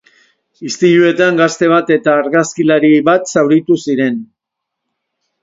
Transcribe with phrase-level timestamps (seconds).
[0.69, 4.19] Istiluetan gazte bat eta argazkilari bat zauritu ziren.